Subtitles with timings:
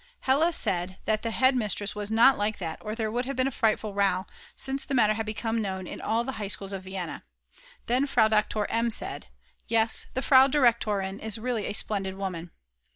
[0.21, 3.45] Hella said that the head mistress was not like that or there would have been
[3.45, 6.81] a frightful row, since the matter had become known in all the High Schools of
[6.85, 7.21] Vienna.
[7.85, 8.89] Then Frau Doktor M.
[8.89, 9.27] said:
[9.67, 12.49] "Yes, the Frau Direktorin is really a splendid woman."